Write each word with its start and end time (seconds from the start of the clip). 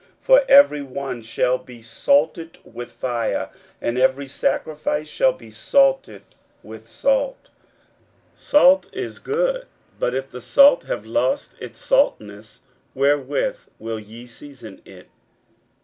41:009:049 0.01 0.09
For 0.21 0.43
every 0.49 0.81
one 0.81 1.21
shall 1.21 1.57
be 1.59 1.79
salted 1.79 2.57
with 2.63 2.89
fire, 2.91 3.49
and 3.79 3.99
every 3.99 4.27
sacrifice 4.27 5.07
shall 5.07 5.31
be 5.31 5.51
salted 5.51 6.23
with 6.63 6.89
salt. 6.89 7.49
41:009:050 8.35 8.41
Salt 8.47 8.89
is 8.93 9.19
good: 9.19 9.67
but 9.99 10.15
if 10.15 10.31
the 10.31 10.41
salt 10.41 10.85
have 10.85 11.05
lost 11.05 11.53
his 11.59 11.77
saltness, 11.77 12.61
wherewith 12.95 13.59
will 13.77 13.99
ye 13.99 14.25
season 14.25 14.81
it? 14.85 15.07